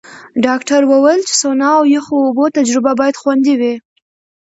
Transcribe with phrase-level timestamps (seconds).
[0.45, 3.73] ډاکټره وویل چې سونا او یخو اوبو تجربه باید خوندي وي.